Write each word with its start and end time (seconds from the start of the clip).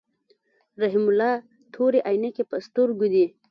رحیم 0.81 1.05
الله 1.11 1.33
تورې 1.73 1.99
عینکی 2.09 2.43
په 2.49 2.57
سترګو 2.67 3.05
دي. 3.13 3.25